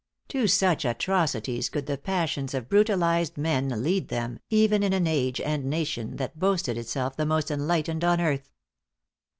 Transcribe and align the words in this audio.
To 0.29 0.47
such 0.47 0.83
atrocities 0.83 1.69
could 1.69 1.85
the 1.85 1.95
passions 1.99 2.55
of 2.55 2.67
brutalized 2.69 3.37
men 3.37 3.83
lead 3.83 4.07
them, 4.07 4.39
even 4.49 4.81
in 4.81 4.93
an 4.93 5.05
age 5.05 5.39
and 5.39 5.65
nation 5.65 6.15
that 6.15 6.39
boasted 6.39 6.75
itself 6.75 7.15
the 7.15 7.25
most 7.27 7.51
enlightened 7.51 8.03
on 8.03 8.19
earth! 8.19 8.49